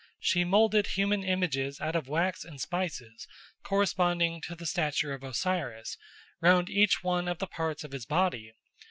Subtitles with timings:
[0.19, 3.27] She moulded human images out of wax and spices,
[3.61, 5.95] corresponding to the stature of Osiris,
[6.41, 8.51] round each one of the parts of his body.